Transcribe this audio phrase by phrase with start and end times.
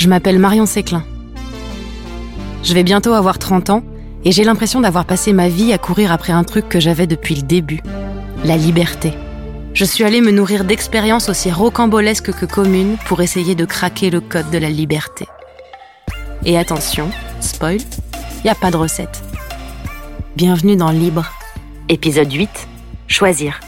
[0.00, 1.04] Je m'appelle Marion Séclin.
[2.62, 3.82] Je vais bientôt avoir 30 ans
[4.24, 7.34] et j'ai l'impression d'avoir passé ma vie à courir après un truc que j'avais depuis
[7.34, 7.82] le début,
[8.42, 9.12] la liberté.
[9.74, 14.22] Je suis allée me nourrir d'expériences aussi rocambolesques que communes pour essayer de craquer le
[14.22, 15.26] code de la liberté.
[16.46, 17.10] Et attention,
[17.42, 19.22] spoil, il n'y a pas de recette.
[20.34, 21.26] Bienvenue dans Libre.
[21.90, 22.48] Épisode 8.
[23.06, 23.60] Choisir.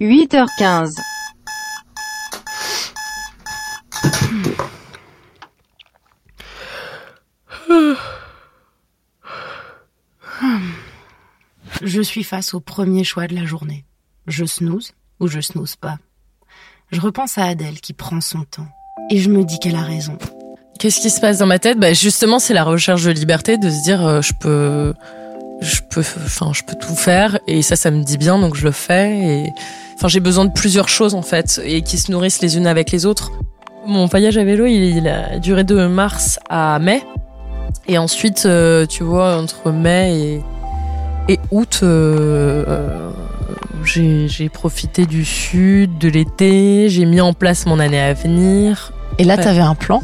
[0.00, 0.94] 8h15.
[11.86, 13.84] Je suis face au premier choix de la journée.
[14.26, 14.90] Je snooze
[15.20, 15.98] ou je snooze pas.
[16.90, 18.66] Je repense à Adèle qui prend son temps.
[19.08, 20.18] Et je me dis qu'elle a raison.
[20.80, 21.78] Qu'est-ce qui se passe dans ma tête?
[21.78, 24.94] Bah Justement, c'est la recherche de liberté, de se dire euh, je peux,
[25.60, 28.64] je peux, enfin, je peux tout faire et ça, ça me dit bien, donc je
[28.64, 29.18] le fais.
[29.18, 29.52] Et
[29.94, 32.90] enfin, j'ai besoin de plusieurs choses en fait et qui se nourrissent les unes avec
[32.90, 33.30] les autres.
[33.86, 37.04] Mon voyage à vélo, il, a duré de mars à mai.
[37.86, 40.42] Et ensuite, euh, tu vois, entre mai et,
[41.28, 43.10] et août, euh, euh,
[43.84, 48.92] j'ai profité du sud, de l'été, j'ai mis en place mon année à venir.
[49.18, 50.02] Et là, t'avais un plan?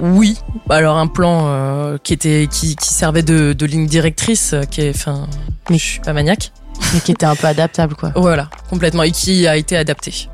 [0.00, 0.38] Oui,
[0.70, 4.82] alors un plan euh, qui était qui, qui servait de, de ligne directrice, euh, qui
[4.82, 5.26] est, enfin,
[5.70, 6.52] Mais- je suis pas maniaque.
[6.94, 8.12] Mais qui était un peu adaptable, quoi.
[8.16, 10.28] Voilà, complètement, et qui a été adapté.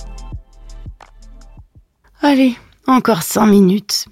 [2.20, 2.54] Allez,
[2.86, 4.06] encore 5 minutes.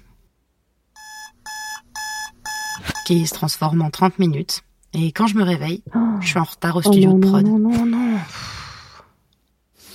[3.05, 4.61] Qui se transforme en 30 minutes.
[4.93, 5.83] Et quand je me réveille,
[6.21, 7.45] je suis en retard au Oh studio non, de prod.
[7.45, 8.19] non, non, non.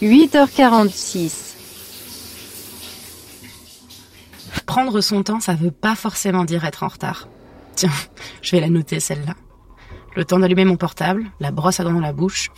[0.02, 1.54] 8h46.
[4.66, 7.28] Prendre son temps, ça veut pas forcément dire être en retard.
[7.74, 7.90] Tiens,
[8.42, 9.34] je vais la noter celle-là.
[10.16, 12.50] Le temps d'allumer mon portable, la brosse à dents dans la bouche.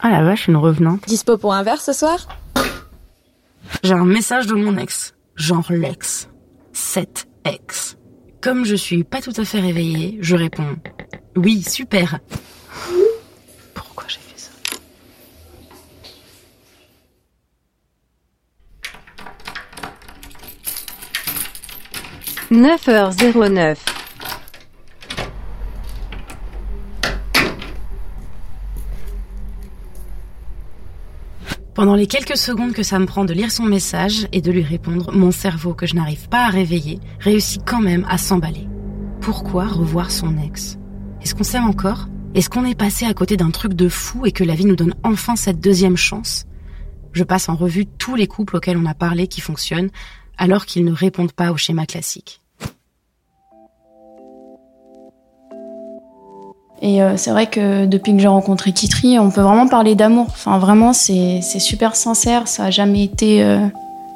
[0.00, 1.06] Ah la vache, une revenante.
[1.06, 2.28] Dispo pour un verre ce soir?
[3.82, 6.28] J'ai un message de mon ex, genre l'ex.
[6.72, 7.96] Cet ex.
[8.44, 10.76] Comme je suis pas tout à fait réveillée, je réponds
[11.34, 12.20] Oui, super.
[13.72, 14.50] Pourquoi j'ai fait ça?
[22.52, 23.93] 9h09.
[31.84, 34.62] Pendant les quelques secondes que ça me prend de lire son message et de lui
[34.62, 38.66] répondre, mon cerveau que je n'arrive pas à réveiller réussit quand même à s'emballer.
[39.20, 40.78] Pourquoi revoir son ex?
[41.20, 42.08] Est-ce qu'on s'aime encore?
[42.34, 44.76] Est-ce qu'on est passé à côté d'un truc de fou et que la vie nous
[44.76, 46.46] donne enfin cette deuxième chance?
[47.12, 49.90] Je passe en revue tous les couples auxquels on a parlé qui fonctionnent
[50.38, 52.40] alors qu'ils ne répondent pas au schéma classique.
[56.86, 60.26] Et euh, c'est vrai que depuis que j'ai rencontré Kitri, on peut vraiment parler d'amour.
[60.28, 62.46] Enfin, vraiment, c'est super sincère.
[62.46, 63.58] Ça a jamais été euh,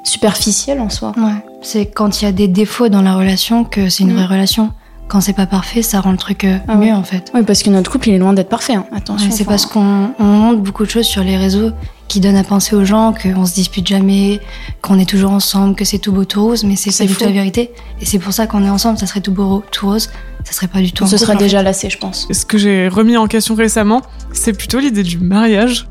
[0.05, 1.13] superficiel en soi.
[1.17, 4.17] Ouais, c'est quand il y a des défauts dans la relation que c'est une Mm.
[4.17, 4.71] vraie relation.
[5.09, 6.93] Quand c'est pas parfait, ça rend le truc euh, Ah mieux ouais.
[6.93, 7.31] en fait.
[7.35, 8.75] Oui, parce que notre couple, il est loin d'être parfait.
[8.75, 8.85] hein.
[8.95, 9.31] Attention.
[9.31, 11.71] Ouais, c'est enfin, parce qu'on on montre beaucoup de choses sur les réseaux
[12.09, 14.41] qui donnent à penser aux gens qu'on se dispute jamais,
[14.83, 17.25] qu'on est toujours ensemble, que c'est tout beau tout rose, mais c'est pas du tout
[17.25, 17.71] la vérité.
[18.01, 20.11] Et c'est pour ça qu'on est ensemble, ça serait tout beau tout rose,
[20.45, 21.05] ça serait pas du tout.
[21.05, 21.45] on un se couple, sera en fait.
[21.45, 22.27] déjà lassé, je pense.
[22.31, 24.03] Ce que j'ai remis en question récemment,
[24.33, 25.87] c'est plutôt l'idée du mariage.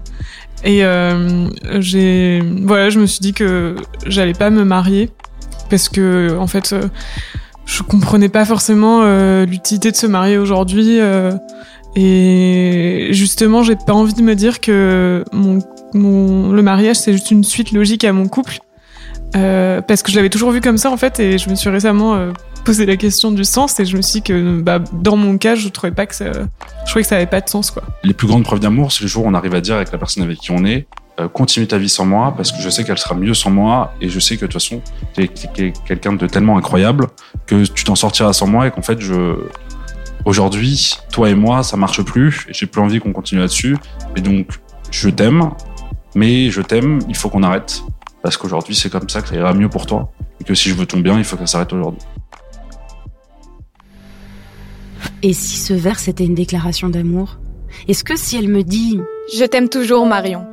[0.64, 1.48] Et euh,
[1.80, 3.76] j'ai, voilà, je me suis dit que
[4.08, 5.12] j'allais pas me marier
[5.70, 6.88] parce que en fait, euh,
[7.66, 11.00] je comprenais pas forcément euh, l'utilité de se marier aujourd'hui.
[11.00, 11.32] euh,
[11.96, 15.60] et justement, j'ai pas envie de me dire que mon,
[15.94, 18.60] mon le mariage c'est juste une suite logique à mon couple.
[19.36, 21.70] Euh, parce que je l'avais toujours vu comme ça en fait et je me suis
[21.70, 22.32] récemment euh,
[22.64, 25.56] posé la question du sens et je me suis dit que bah, dans mon cas
[25.56, 27.84] je trouvais pas que ça, je trouvais que ça avait pas de sens quoi.
[28.06, 29.98] Les plus grandes preuves d'amour, c'est le jour où on arrive à dire avec la
[29.98, 30.88] personne avec qui on est,
[31.20, 33.96] euh, continue ta vie sans moi, parce que je sais qu'elle sera mieux sans moi,
[34.02, 34.82] et je sais que de toute façon,
[35.16, 37.08] tu es quelqu'un de tellement incroyable
[37.48, 39.00] que tu t'en sortiras sans moi, et qu'en fait,
[40.26, 43.78] aujourd'hui, toi et moi, ça marche plus, et j'ai plus envie qu'on continue là-dessus,
[44.16, 44.60] et donc,
[44.92, 45.50] je t'aime,
[46.18, 47.84] mais je t'aime, il faut qu'on arrête,
[48.24, 50.12] parce qu'aujourd'hui, c'est comme ça que ça ira mieux pour toi,
[50.42, 52.02] et que si je veux ton bien, il faut que ça s'arrête aujourd'hui.
[55.22, 57.38] Et si ce vers c'était une déclaration d'amour?
[57.88, 59.00] Est-ce que si elle me dit
[59.36, 60.48] Je t'aime toujours, Marion.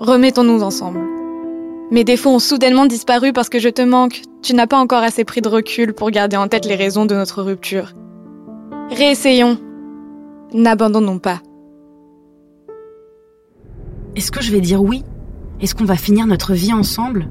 [0.00, 1.00] Remettons-nous ensemble.
[1.90, 4.20] Mes défauts ont soudainement disparu parce que je te manque.
[4.42, 7.14] Tu n'as pas encore assez pris de recul pour garder en tête les raisons de
[7.14, 7.94] notre rupture.
[8.90, 9.58] Réessayons.
[10.52, 11.40] N'abandonnons pas.
[14.16, 15.04] Est-ce que je vais dire oui?
[15.60, 17.28] Est-ce qu'on va finir notre vie ensemble?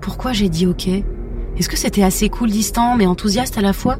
[0.00, 0.88] Pourquoi j'ai dit ok?
[0.88, 3.98] Est-ce que c'était assez cool, distant, mais enthousiaste à la fois?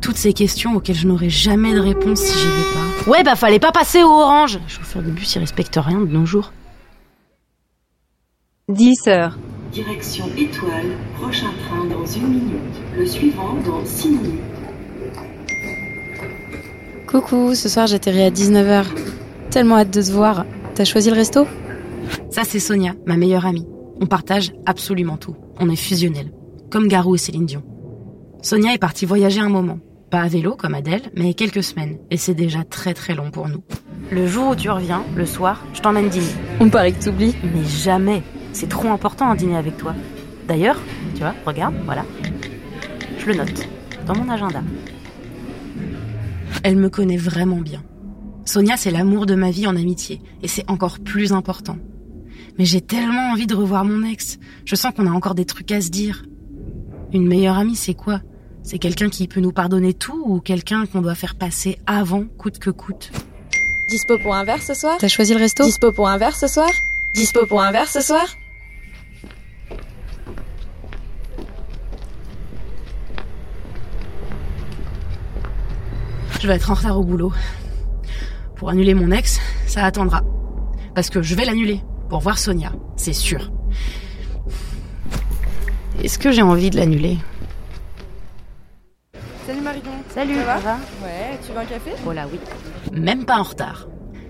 [0.00, 3.10] Toutes ces questions auxquelles je n'aurai jamais de réponse si j'y vais pas.
[3.10, 6.06] Ouais, bah fallait pas passer au orange Le chauffeur de bus, il respecte rien de
[6.06, 6.52] nos jours.
[8.68, 9.36] 10 heures.
[9.72, 10.86] Direction étoile,
[11.20, 12.76] prochain train dans une minute.
[12.96, 14.40] Le suivant dans 6 minutes.
[17.06, 18.84] Coucou, ce soir j'atterris à 19h.
[19.50, 20.44] Tellement hâte de te voir.
[20.78, 21.44] T'as choisi le resto?
[22.30, 23.66] Ça, c'est Sonia, ma meilleure amie.
[24.00, 25.34] On partage absolument tout.
[25.58, 26.30] On est fusionnels.
[26.70, 27.64] Comme Garou et Céline Dion.
[28.42, 29.80] Sonia est partie voyager un moment.
[30.08, 31.98] Pas à vélo comme Adèle, mais quelques semaines.
[32.12, 33.64] Et c'est déjà très très long pour nous.
[34.12, 36.30] Le jour où tu reviens, le soir, je t'emmène dîner.
[36.60, 37.34] On paraît que t'oublies.
[37.42, 38.22] Mais jamais.
[38.52, 39.96] C'est trop important un dîner avec toi.
[40.46, 40.80] D'ailleurs,
[41.14, 42.04] tu vois, regarde, voilà.
[43.18, 43.68] Je le note.
[44.06, 44.62] Dans mon agenda.
[46.62, 47.82] Elle me connaît vraiment bien.
[48.48, 50.22] Sonia, c'est l'amour de ma vie en amitié.
[50.42, 51.76] Et c'est encore plus important.
[52.58, 54.38] Mais j'ai tellement envie de revoir mon ex.
[54.64, 56.24] Je sens qu'on a encore des trucs à se dire.
[57.12, 58.22] Une meilleure amie, c'est quoi?
[58.62, 62.58] C'est quelqu'un qui peut nous pardonner tout ou quelqu'un qu'on doit faire passer avant, coûte
[62.58, 63.12] que coûte?
[63.90, 64.96] Dispo pour un verre ce soir?
[64.98, 65.64] T'as choisi le resto?
[65.64, 66.70] Dispo pour un verre ce soir?
[67.12, 68.26] Dispo pour un verre ce soir?
[76.40, 77.32] Je vais être en retard au boulot.
[78.58, 80.22] Pour annuler mon ex, ça attendra.
[80.94, 83.52] Parce que je vais l'annuler pour voir Sonia, c'est sûr.
[86.02, 87.18] Est-ce que j'ai envie de l'annuler?
[89.46, 89.82] Salut Marion.
[90.12, 90.74] Salut, ça va, ça va?
[91.04, 91.90] Ouais, tu veux un café?
[92.04, 92.40] Oh là oui.
[92.92, 93.86] Même pas en retard.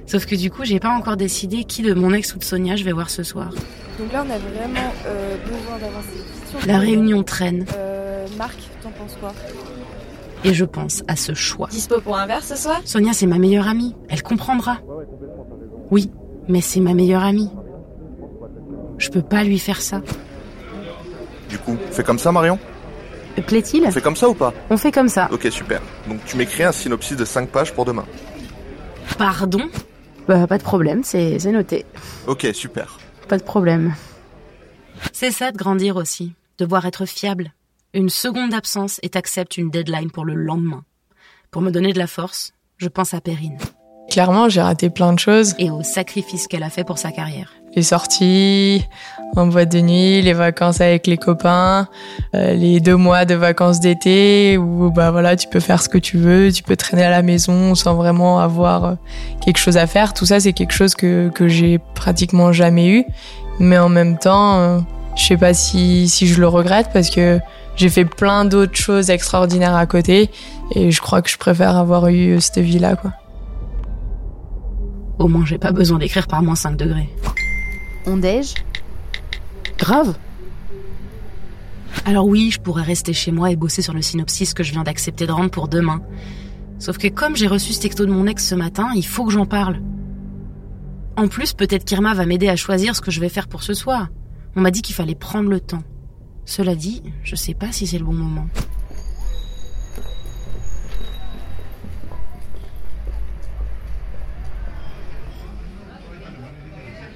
[0.07, 2.77] Sauf que du coup, j'ai pas encore décidé qui de mon ex ou de Sonia
[2.77, 3.51] je vais voir ce soir.
[3.99, 8.27] Donc là, on a vraiment euh, besoin d'avancer vite sur le La réunion traîne Euh,
[8.37, 9.33] Marc, t'en penses quoi?
[10.45, 11.69] Et je pense à ce choix.
[11.69, 12.81] Dispo pour un verre ce soir?
[12.85, 13.95] Sonia, c'est ma meilleure amie.
[14.09, 14.79] Elle comprendra.
[15.91, 16.11] Oui,
[16.49, 17.51] mais c'est ma meilleure amie.
[18.99, 20.03] Je peux pas lui faire ça.
[21.49, 22.59] Du coup, on fait comme ça, Marion?
[23.47, 23.85] Plaît-il?
[23.87, 24.53] On fait comme ça ou pas?
[24.69, 25.29] On fait comme ça.
[25.31, 25.81] Ok, super.
[26.09, 28.05] Donc tu m'écris un synopsis de 5 pages pour demain.
[29.17, 29.63] Pardon?
[30.27, 31.87] Bah, pas de problème, c'est c'est noté.
[32.27, 32.99] Ok, super.
[33.29, 33.95] Pas de problème.
[35.13, 37.53] C'est ça de grandir aussi, devoir être fiable.
[37.95, 40.85] Une seconde d'absence et t'acceptes une deadline pour le lendemain.
[41.51, 43.57] Pour me donner de la force, je pense à Perrine
[44.11, 45.55] Clairement, j'ai raté plein de choses.
[45.59, 47.51] et au sacrifice qu'elle a fait pour sa carrière.
[47.75, 48.85] Les sorties
[49.37, 51.89] en boîte de nuit, les vacances avec les copains,
[52.35, 55.99] euh, les deux mois de vacances d'été où bah voilà, tu peux faire ce que
[55.99, 58.95] tu veux, tu peux traîner à la maison sans vraiment avoir euh,
[59.41, 60.13] quelque chose à faire.
[60.13, 63.05] Tout ça, c'est quelque chose que que j'ai pratiquement jamais eu,
[63.61, 64.79] mais en même temps, euh,
[65.17, 67.41] je sais pas si si je le regrette parce que
[67.79, 70.31] j'ai fait plein d'autres choses extraordinaires à côté
[70.75, 73.13] et je crois que je préfère avoir eu cette vie-là quoi.
[75.19, 77.09] Au moins, j'ai pas besoin d'écrire par moins 5 degrés.
[78.07, 78.55] On déj?
[79.77, 80.17] Grave.
[82.05, 84.85] Alors oui, je pourrais rester chez moi et bosser sur le synopsis que je viens
[84.85, 86.01] d'accepter de rendre pour demain.
[86.79, 89.33] Sauf que comme j'ai reçu ce texto de mon ex ce matin, il faut que
[89.33, 89.81] j'en parle.
[91.17, 93.75] En plus, peut-être qu'Irma va m'aider à choisir ce que je vais faire pour ce
[93.75, 94.09] soir.
[94.55, 95.83] On m'a dit qu'il fallait prendre le temps.
[96.49, 98.47] Cela dit, je sais pas si c'est le bon moment.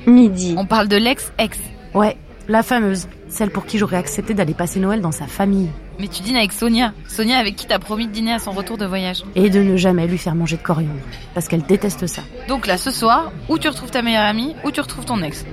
[0.07, 0.55] Midi.
[0.59, 1.59] On parle de l'ex-ex.
[1.95, 5.71] Ouais, la fameuse, celle pour qui j'aurais accepté d'aller passer Noël dans sa famille.
[5.99, 6.93] Mais tu dînes avec Sonia.
[7.09, 9.25] Sonia avec qui t'as promis de dîner à son retour de voyage.
[9.35, 11.01] Et de ne jamais lui faire manger de coriandre.
[11.33, 12.21] Parce qu'elle déteste ça.
[12.49, 15.47] Donc là, ce soir, où tu retrouves ta meilleure amie, ou tu retrouves ton ex.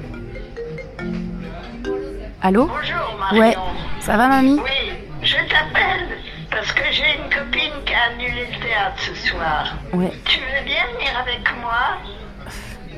[2.42, 3.40] Allô Bonjour Marion.
[3.42, 3.56] Ouais,
[4.00, 4.92] ça va mamie Oui,
[5.22, 6.08] je t'appelle
[6.50, 9.76] parce que j'ai une copine qui a annulé le théâtre ce soir.
[9.94, 10.12] Ouais.
[10.26, 11.98] Tu veux bien venir avec moi?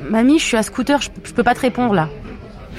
[0.08, 2.08] Mamie, je suis à scooter, je, je peux pas te répondre là.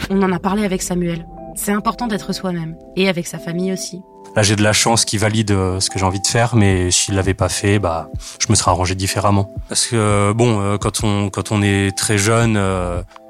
[0.10, 1.26] On en a parlé avec Samuel.
[1.56, 2.76] C'est important d'être soi-même.
[2.96, 4.02] Et avec sa famille aussi.
[4.36, 6.90] Là, j'ai de la chance qu'il valide euh, ce que j'ai envie de faire, mais
[6.90, 9.54] s'il l'avait pas fait, bah, je me serais arrangé différemment.
[9.70, 12.58] Parce que euh, bon, euh, quand on quand on est très jeune,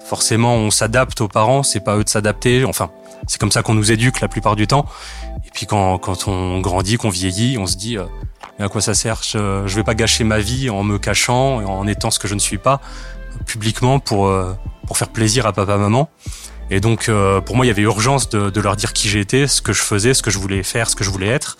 [0.05, 1.63] forcément, on s'adapte aux parents.
[1.63, 2.65] C'est pas eux de s'adapter.
[2.65, 2.91] Enfin,
[3.27, 4.85] c'est comme ça qu'on nous éduque la plupart du temps.
[5.45, 8.05] Et puis quand quand on grandit, qu'on vieillit, on se dit euh,
[8.59, 9.21] mais à quoi ça sert?
[9.23, 12.27] Je, je vais pas gâcher ma vie en me cachant, et en étant ce que
[12.27, 12.81] je ne suis pas
[13.45, 14.53] publiquement pour euh,
[14.87, 16.09] pour faire plaisir à papa maman.
[16.69, 19.47] Et donc, euh, pour moi, il y avait urgence de, de leur dire qui j'étais,
[19.47, 21.57] ce que je faisais, ce que je voulais faire, ce que je voulais être.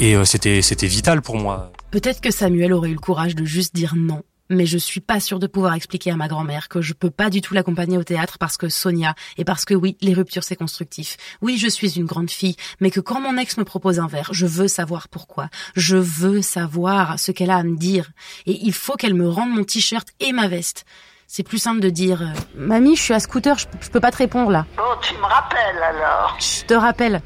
[0.00, 1.72] Et euh, c'était c'était vital pour moi.
[1.90, 4.22] Peut-être que Samuel aurait eu le courage de juste dire non.
[4.48, 7.30] Mais je suis pas sûre de pouvoir expliquer à ma grand-mère que je peux pas
[7.30, 10.56] du tout l'accompagner au théâtre parce que Sonia, et parce que oui, les ruptures c'est
[10.56, 11.16] constructif.
[11.42, 14.30] Oui, je suis une grande fille, mais que quand mon ex me propose un verre,
[14.32, 15.48] je veux savoir pourquoi.
[15.74, 18.10] Je veux savoir ce qu'elle a à me dire.
[18.46, 20.84] Et il faut qu'elle me rende mon t-shirt et ma veste.
[21.26, 24.10] C'est plus simple de dire euh, Mamie, je suis à scooter, je, je peux pas
[24.10, 24.64] te répondre là.
[24.76, 26.36] Bon, tu me rappelles alors.
[26.40, 27.20] Je te rappelle.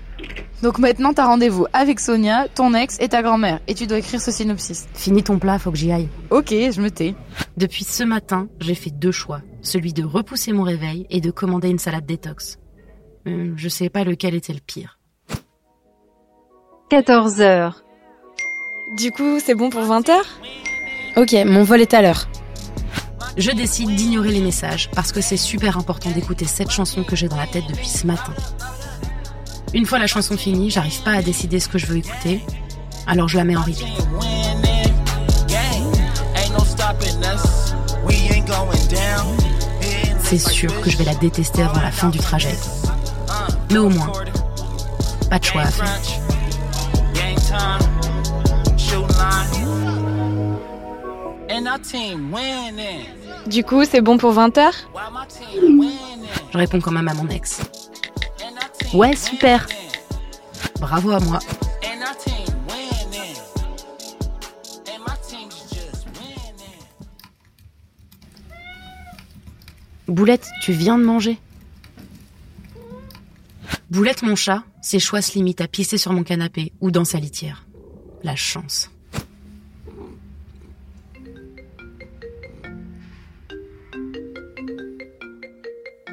[0.62, 3.60] Donc maintenant, t'as rendez-vous avec Sonia, ton ex et ta grand-mère.
[3.66, 4.88] Et tu dois écrire ce synopsis.
[4.94, 6.08] Finis ton plat, faut que j'y aille.
[6.30, 7.14] Ok, je me tais.
[7.56, 9.40] Depuis ce matin, j'ai fait deux choix.
[9.62, 12.58] Celui de repousser mon réveil et de commander une salade détox.
[13.26, 14.98] Euh, je sais pas lequel était le pire.
[16.90, 17.84] 14 heures.
[18.98, 20.26] Du coup, c'est bon pour 20 heures?
[21.16, 22.26] Ok, mon vol est à l'heure.
[23.36, 27.28] Je décide d'ignorer les messages parce que c'est super important d'écouter cette chanson que j'ai
[27.28, 28.34] dans la tête depuis ce matin.
[29.72, 32.40] Une fois la chanson finie, j'arrive pas à décider ce que je veux écouter,
[33.06, 33.86] alors je la mets en repeat.
[40.22, 42.56] C'est sûr que je vais la détester avant la fin du trajet.
[43.70, 44.12] Mais au moins,
[45.28, 46.00] pas de choix à faire.
[53.46, 54.74] Du coup, c'est bon pour 20 heures?
[56.52, 57.60] Je réponds quand même à mon ex.
[58.92, 59.66] Ouais, super.
[60.80, 61.38] Bravo à moi.
[70.08, 71.38] Boulette, tu viens de manger
[73.90, 77.18] Boulette, mon chat, ses choix se limitent à pisser sur mon canapé ou dans sa
[77.18, 77.66] litière.
[78.22, 78.90] La chance.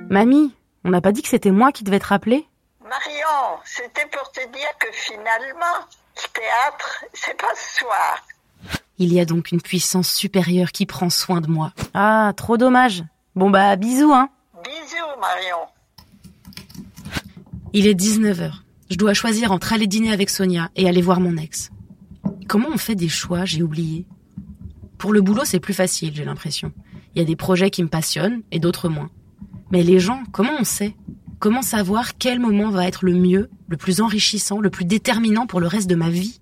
[0.10, 0.54] Mamie,
[0.86, 2.46] on n'a pas dit que c'était moi qui devais te rappeler
[2.82, 5.86] Marion, c'était pour te dire que finalement,
[6.16, 8.26] le théâtre, c'est pas ce soir.
[8.98, 11.74] Il y a donc une puissance supérieure qui prend soin de moi.
[11.94, 13.04] Ah, trop dommage.
[13.36, 14.30] Bon bah, bisous, hein.
[14.64, 15.68] Bisous, Marion.
[17.74, 18.54] Il est 19h.
[18.90, 21.70] Je dois choisir entre aller dîner avec Sonia et aller voir mon ex.
[22.48, 24.06] Comment on fait des choix, j'ai oublié.
[24.98, 26.72] Pour le boulot, c'est plus facile, j'ai l'impression.
[27.14, 29.10] Il y a des projets qui me passionnent et d'autres moins.
[29.72, 30.96] Mais les gens, comment on sait?
[31.40, 35.60] Comment savoir quel moment va être le mieux, le plus enrichissant, le plus déterminant pour
[35.60, 36.40] le reste de ma vie?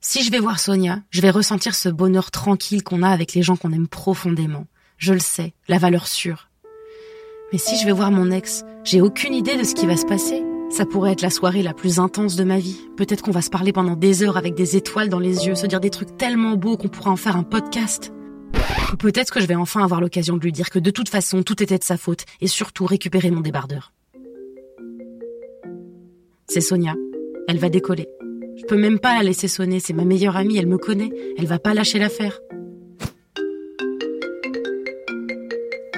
[0.00, 3.42] Si je vais voir Sonia, je vais ressentir ce bonheur tranquille qu'on a avec les
[3.42, 4.66] gens qu'on aime profondément.
[4.98, 6.50] Je le sais, la valeur sûre.
[7.52, 10.06] Mais si je vais voir mon ex, j'ai aucune idée de ce qui va se
[10.06, 10.42] passer.
[10.70, 12.80] Ça pourrait être la soirée la plus intense de ma vie.
[12.96, 15.66] Peut-être qu'on va se parler pendant des heures avec des étoiles dans les yeux, se
[15.66, 18.12] dire des trucs tellement beaux qu'on pourra en faire un podcast.
[18.98, 21.62] Peut-être que je vais enfin avoir l'occasion de lui dire que de toute façon tout
[21.62, 23.92] était de sa faute et surtout récupérer mon débardeur.
[26.48, 26.94] C'est Sonia.
[27.48, 28.08] Elle va décoller.
[28.56, 31.46] Je peux même pas la laisser sonner, c'est ma meilleure amie, elle me connaît, elle
[31.46, 32.38] va pas lâcher l'affaire.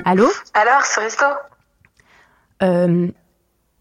[0.05, 0.29] Allô?
[0.55, 1.25] Alors, c'est Risto
[2.63, 3.09] Euh,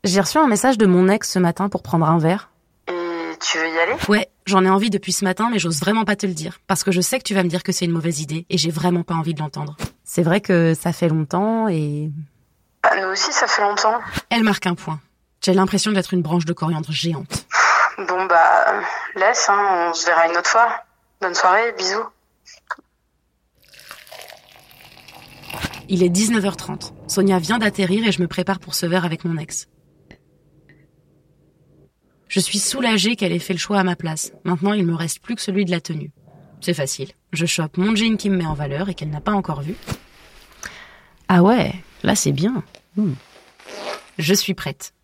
[0.04, 2.50] j'ai reçu un message de mon ex ce matin pour prendre un verre.
[2.88, 2.92] Et
[3.40, 3.94] tu veux y aller?
[4.10, 6.60] Ouais, j'en ai envie depuis ce matin, mais j'ose vraiment pas te le dire.
[6.68, 8.58] Parce que je sais que tu vas me dire que c'est une mauvaise idée, et
[8.58, 9.76] j'ai vraiment pas envie de l'entendre.
[10.04, 12.12] C'est vrai que ça fait longtemps, et...
[12.84, 14.00] Bah, nous aussi, ça fait longtemps.
[14.30, 15.00] Elle marque un point.
[15.44, 17.46] J'ai l'impression d'être une branche de coriandre géante.
[17.98, 18.82] Bon, bah,
[19.16, 20.70] laisse, hein, on se verra une autre fois.
[21.22, 22.06] Bonne soirée, bisous.
[25.90, 26.92] Il est 19h30.
[27.08, 29.68] Sonia vient d'atterrir et je me prépare pour ce verre avec mon ex.
[32.34, 34.32] Je suis soulagée qu'elle ait fait le choix à ma place.
[34.44, 36.10] Maintenant, il me reste plus que celui de la tenue.
[36.62, 37.12] C'est facile.
[37.32, 39.76] Je chope mon jean qui me met en valeur et qu'elle n'a pas encore vu.
[41.28, 42.64] Ah ouais, là c'est bien.
[42.98, 43.14] Hmm.
[44.18, 44.96] Je suis prête.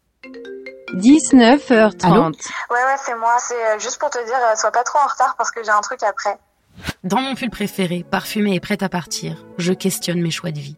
[0.96, 2.04] 19h30.
[2.04, 2.32] Allô Ouais,
[2.72, 3.38] ouais, c'est moi.
[3.38, 5.70] C'est euh, juste pour te dire, euh, sois pas trop en retard parce que j'ai
[5.70, 6.36] un truc après.
[7.04, 10.78] Dans mon pull préféré, parfumé et prête à partir, je questionne mes choix de vie.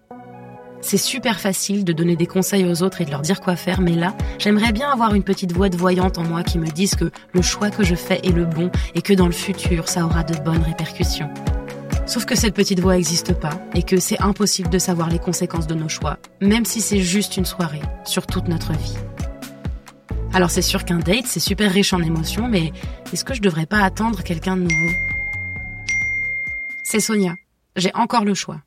[0.82, 3.82] C'est super facile de donner des conseils aux autres et de leur dire quoi faire,
[3.82, 6.96] mais là, j'aimerais bien avoir une petite voix de voyante en moi qui me dise
[6.96, 10.06] que le choix que je fais est le bon et que dans le futur, ça
[10.06, 11.30] aura de bonnes répercussions.
[12.08, 15.68] Sauf que cette petite voix n'existe pas et que c'est impossible de savoir les conséquences
[15.68, 18.98] de nos choix, même si c'est juste une soirée, sur toute notre vie.
[20.34, 22.74] Alors c'est sûr qu'un date, c'est super riche en émotions, mais
[23.14, 24.92] est-ce que je devrais pas attendre quelqu'un de nouveau?
[26.84, 27.36] C'est Sonia.
[27.76, 28.62] J'ai encore le choix.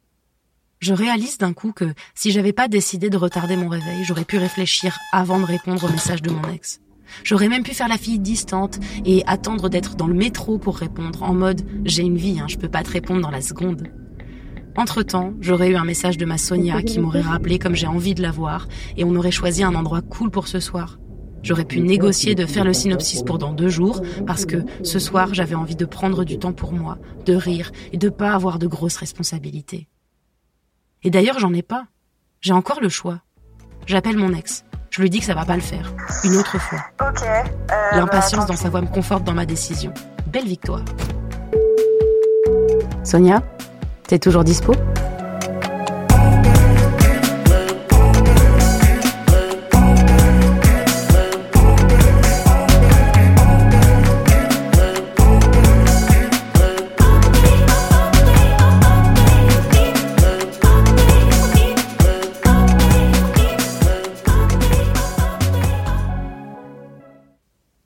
[0.84, 4.36] Je réalise d'un coup que si j'avais pas décidé de retarder mon réveil, j'aurais pu
[4.36, 6.82] réfléchir avant de répondre au message de mon ex.
[7.22, 11.22] J'aurais même pu faire la fille distante et attendre d'être dans le métro pour répondre,
[11.22, 13.88] en mode j'ai une vie, hein, je peux pas te répondre dans la seconde.
[14.76, 18.20] Entre-temps, j'aurais eu un message de ma Sonia qui m'aurait rappelé comme j'ai envie de
[18.20, 20.98] la voir et on aurait choisi un endroit cool pour ce soir.
[21.42, 25.32] J'aurais pu négocier de faire le synopsis pour dans deux jours parce que ce soir
[25.32, 28.66] j'avais envie de prendre du temps pour moi, de rire et de pas avoir de
[28.66, 29.88] grosses responsabilités.
[31.04, 31.84] Et d'ailleurs j'en ai pas.
[32.40, 33.20] J'ai encore le choix.
[33.86, 34.64] J'appelle mon ex.
[34.90, 35.92] Je lui dis que ça va pas le faire.
[36.24, 36.78] Une autre fois.
[37.00, 37.42] Euh,
[37.92, 39.92] L'impatience bah, dans sa voix me conforte dans ma décision.
[40.26, 40.82] Belle victoire.
[43.02, 43.42] Sonia,
[44.06, 44.72] t'es toujours dispo?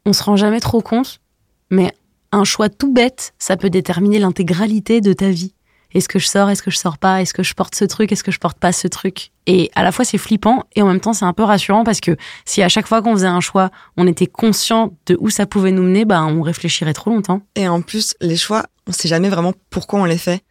[0.08, 1.20] On se rend jamais trop compte,
[1.70, 1.92] mais
[2.32, 5.52] un choix tout bête, ça peut déterminer l'intégralité de ta vie.
[5.92, 8.10] Est-ce que je sors, est-ce que je sors pas, est-ce que je porte ce truc,
[8.10, 9.32] est-ce que je porte pas ce truc?
[9.46, 12.00] Et à la fois c'est flippant et en même temps c'est un peu rassurant parce
[12.00, 15.44] que si à chaque fois qu'on faisait un choix, on était conscient de où ça
[15.44, 17.42] pouvait nous mener, bah on réfléchirait trop longtemps.
[17.54, 20.42] Et en plus, les choix, on sait jamais vraiment pourquoi on les fait.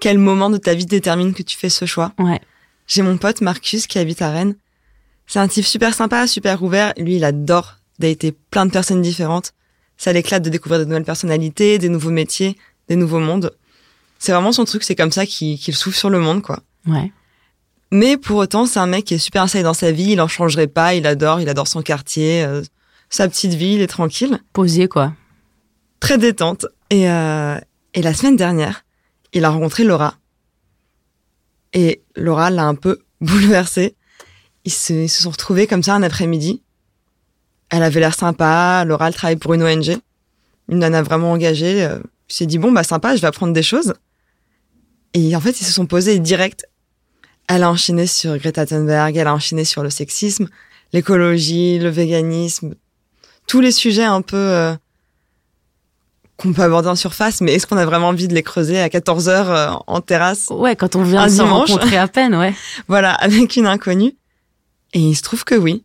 [0.00, 2.12] Quel moment de ta vie détermine que tu fais ce choix?
[2.18, 2.40] Ouais.
[2.86, 4.56] J'ai mon pote Marcus qui habite à Rennes.
[5.26, 6.92] C'est un type super sympa, super ouvert.
[6.98, 9.52] Lui, il adore dater plein de personnes différentes.
[9.96, 12.56] Ça l'éclate de découvrir de nouvelles personnalités, des nouveaux métiers,
[12.88, 13.54] des nouveaux mondes.
[14.18, 16.60] C'est vraiment son truc, c'est comme ça qu'il souffle sur le monde, quoi.
[16.86, 17.12] Ouais.
[17.92, 20.28] Mais pour autant, c'est un mec qui est super installé dans sa vie, il en
[20.28, 22.62] changerait pas, il adore, il adore son quartier, euh,
[23.10, 24.40] sa petite vie, il est tranquille.
[24.52, 25.12] Posé, quoi.
[26.00, 26.66] Très détente.
[26.90, 27.58] Et, euh,
[27.94, 28.84] et la semaine dernière,
[29.32, 30.14] il a rencontré Laura.
[31.72, 33.94] Et Laura l'a un peu bouleversé.
[34.64, 36.62] Ils se, ils se sont retrouvés comme ça un après-midi.
[37.70, 39.96] Elle avait l'air sympa, Laura, elle travaille pour une ONG.
[40.68, 41.84] Une nana vraiment engagée.
[41.84, 43.94] euh, s'est dit, bon, bah sympa, je vais apprendre des choses.
[45.14, 46.66] Et en fait, ils se sont posés direct.
[47.48, 50.48] Elle a enchaîné sur Greta Thunberg, elle a enchaîné sur le sexisme,
[50.92, 52.74] l'écologie, le véganisme,
[53.46, 54.74] tous les sujets un peu euh,
[56.36, 58.88] qu'on peut aborder en surface, mais est-ce qu'on a vraiment envie de les creuser à
[58.90, 60.48] 14 heures euh, en terrasse?
[60.50, 62.52] Ouais, quand on vient de se rencontrer à peine, ouais.
[62.88, 64.16] Voilà, avec une inconnue.
[64.92, 65.84] Et il se trouve que oui.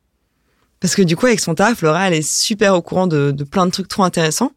[0.81, 3.43] Parce que du coup, avec son taf, Laura, elle est super au courant de, de
[3.43, 4.51] plein de trucs trop intéressants.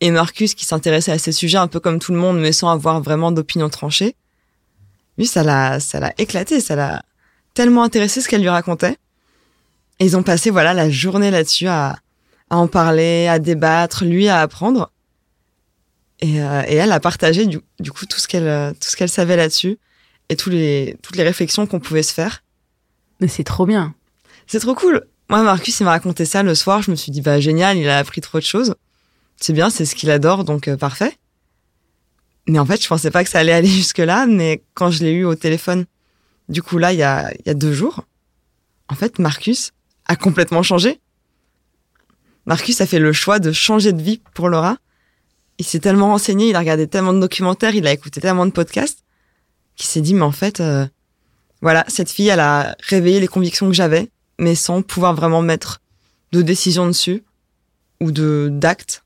[0.00, 2.70] Et Marcus, qui s'intéressait à ces sujets un peu comme tout le monde, mais sans
[2.70, 4.16] avoir vraiment d'opinion tranchée,
[5.18, 7.04] lui, ça l'a, ça l'a éclaté, ça l'a
[7.52, 8.96] tellement intéressé ce qu'elle lui racontait.
[9.98, 11.98] Et ils ont passé, voilà, la journée là-dessus à,
[12.48, 14.90] à en parler, à débattre, lui à apprendre.
[16.20, 19.10] Et, euh, et elle a partagé du, du coup tout ce qu'elle, tout ce qu'elle
[19.10, 19.78] savait là-dessus
[20.30, 22.42] et tous les, toutes les réflexions qu'on pouvait se faire.
[23.20, 23.94] Mais c'est trop bien.
[24.50, 25.06] C'est trop cool.
[25.28, 26.82] Moi, Marcus, il m'a raconté ça le soir.
[26.82, 28.74] Je me suis dit, bah, génial, il a appris trop de choses.
[29.36, 31.16] C'est bien, c'est ce qu'il adore, donc euh, parfait.
[32.48, 35.12] Mais en fait, je pensais pas que ça allait aller jusque-là, mais quand je l'ai
[35.12, 35.86] eu au téléphone,
[36.48, 38.06] du coup, là, il y a, y a deux jours,
[38.88, 39.70] en fait, Marcus
[40.06, 40.98] a complètement changé.
[42.44, 44.78] Marcus a fait le choix de changer de vie pour Laura.
[45.58, 48.50] Il s'est tellement renseigné, il a regardé tellement de documentaires, il a écouté tellement de
[48.50, 49.04] podcasts,
[49.76, 50.88] qu'il s'est dit, mais en fait, euh,
[51.62, 55.80] voilà, cette fille, elle a réveillé les convictions que j'avais, mais sans pouvoir vraiment mettre
[56.32, 57.22] de décision dessus
[58.00, 59.04] ou de d'acte.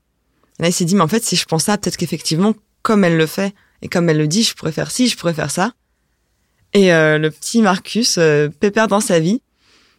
[0.59, 3.17] Là, il s'est dit, mais en fait, si je pense ça, peut-être qu'effectivement, comme elle
[3.17, 5.73] le fait et comme elle le dit, je pourrais faire ci, je pourrais faire ça.
[6.73, 9.41] Et euh, le petit Marcus, euh, pépère dans sa vie,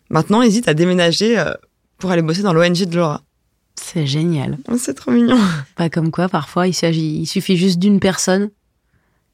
[0.08, 1.52] maintenant hésite à déménager euh,
[1.98, 3.22] pour aller bosser dans l'ONG de Laura.
[3.74, 4.58] C'est génial.
[4.70, 5.38] Oh, c'est trop mignon.
[5.76, 8.50] Pas comme quoi, parfois, il s'agit, il suffit juste d'une personne,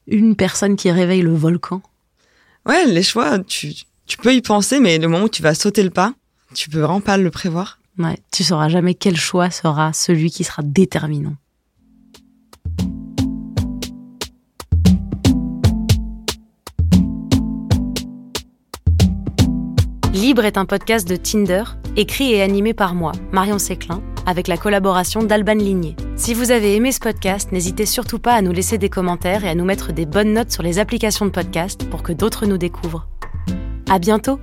[0.07, 1.81] une personne qui réveille le volcan.
[2.65, 3.73] Ouais, les choix, tu,
[4.05, 6.13] tu peux y penser, mais le moment où tu vas sauter le pas,
[6.53, 7.79] tu peux vraiment pas le prévoir.
[7.97, 11.35] Ouais, tu sauras jamais quel choix sera celui qui sera déterminant.
[20.13, 21.63] Libre est un podcast de Tinder,
[21.97, 25.95] écrit et animé par moi, Marion Séclin, avec la collaboration d'Alban Ligné.
[26.15, 29.49] Si vous avez aimé ce podcast, n'hésitez surtout pas à nous laisser des commentaires et
[29.49, 32.57] à nous mettre des bonnes notes sur les applications de podcast pour que d'autres nous
[32.57, 33.07] découvrent.
[33.93, 34.39] À bientôt!